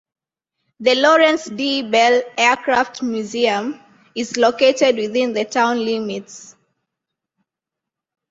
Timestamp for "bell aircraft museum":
1.83-3.79